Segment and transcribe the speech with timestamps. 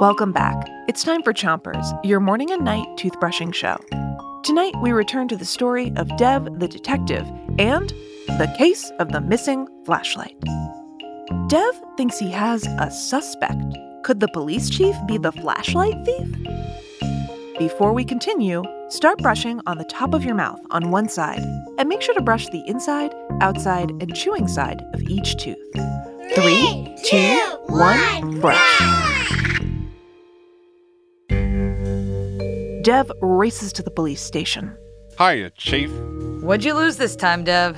[0.00, 0.56] Welcome back.
[0.88, 3.76] It's time for Chompers, your morning and night toothbrushing show.
[4.42, 7.26] Tonight, we return to the story of Dev the detective
[7.58, 7.90] and
[8.26, 10.36] the case of the missing flashlight.
[11.48, 13.62] Dev thinks he has a suspect.
[14.02, 16.28] Could the police chief be the flashlight thief?
[17.58, 21.42] Before we continue, start brushing on the top of your mouth on one side
[21.78, 25.56] and make sure to brush the inside, outside, and chewing side of each tooth.
[26.34, 27.43] Three, two,
[27.78, 28.78] one, brush.
[32.82, 34.76] Dev races to the police station.
[35.18, 35.90] Hiya, Chief.
[36.42, 37.76] What'd you lose this time, Dev?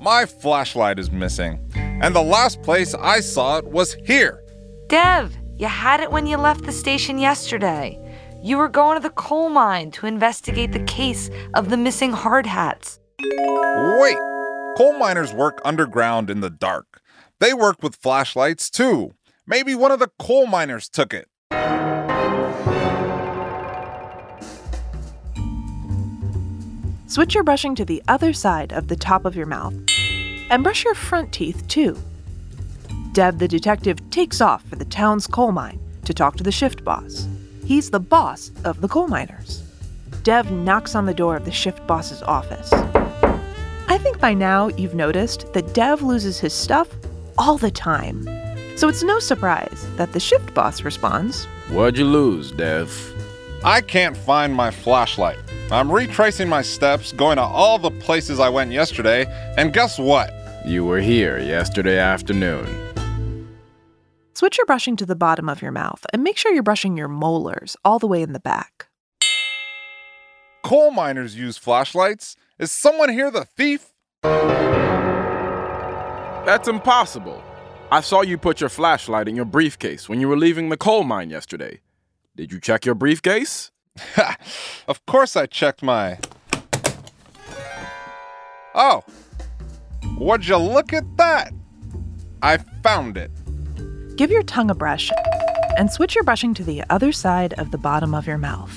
[0.00, 4.42] My flashlight is missing, and the last place I saw it was here.
[4.88, 7.98] Dev, you had it when you left the station yesterday.
[8.42, 12.46] You were going to the coal mine to investigate the case of the missing hard
[12.46, 13.00] hats.
[13.20, 14.16] Wait,
[14.76, 17.00] coal miners work underground in the dark.
[17.40, 19.12] They work with flashlights too.
[19.48, 21.28] Maybe one of the coal miners took it.
[27.06, 29.72] Switch your brushing to the other side of the top of your mouth
[30.50, 31.96] and brush your front teeth too.
[33.12, 36.84] Dev the detective takes off for the town's coal mine to talk to the shift
[36.84, 37.28] boss.
[37.64, 39.62] He's the boss of the coal miners.
[40.24, 42.72] Dev knocks on the door of the shift boss's office.
[42.72, 46.88] I think by now you've noticed that Dev loses his stuff
[47.38, 48.26] all the time.
[48.76, 52.92] So it's no surprise that the shift boss responds What'd you lose, Dev?
[53.64, 55.38] I can't find my flashlight.
[55.72, 59.24] I'm retracing my steps, going to all the places I went yesterday,
[59.56, 60.30] and guess what?
[60.66, 62.66] You were here yesterday afternoon.
[64.34, 67.08] Switch your brushing to the bottom of your mouth and make sure you're brushing your
[67.08, 68.88] molars all the way in the back.
[70.62, 72.36] Coal miners use flashlights.
[72.58, 73.94] Is someone here the thief?
[76.44, 77.42] That's impossible.
[77.90, 81.04] I saw you put your flashlight in your briefcase when you were leaving the coal
[81.04, 81.80] mine yesterday.
[82.34, 83.70] Did you check your briefcase?
[84.88, 86.18] of course I checked my.
[88.74, 89.04] Oh,
[90.18, 91.52] would you look at that?
[92.42, 93.30] I found it.
[94.16, 95.12] Give your tongue a brush
[95.76, 98.76] and switch your brushing to the other side of the bottom of your mouth.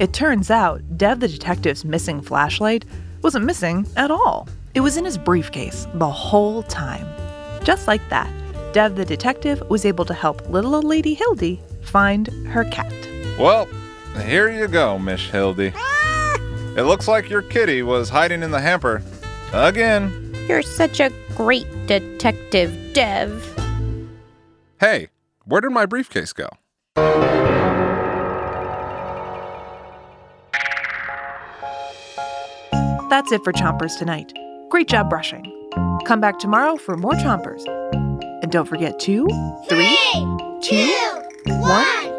[0.00, 2.84] It turns out Dev the detective's missing flashlight
[3.22, 4.48] wasn't missing at all.
[4.74, 7.06] It was in his briefcase the whole time.
[7.64, 8.30] Just like that,
[8.72, 12.92] Dev the detective was able to help little old lady Hildy find her cat.
[13.38, 13.66] Well,
[14.24, 15.72] here you go, Miss Hildy.
[15.74, 16.36] Ah!
[16.76, 19.02] It looks like your kitty was hiding in the hamper.
[19.52, 20.34] Again.
[20.48, 23.50] You're such a great detective, Dev.
[24.80, 25.08] Hey,
[25.44, 26.48] where did my briefcase go?
[33.08, 34.32] That's it for Chompers tonight.
[34.70, 35.53] Great job brushing.
[36.04, 37.64] Come back tomorrow for more Chompers.
[38.42, 39.26] And don't forget to
[39.68, 39.96] three,
[40.62, 40.92] two,
[41.46, 42.14] one.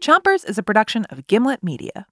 [0.00, 2.06] Chompers is a production of Gimlet Media.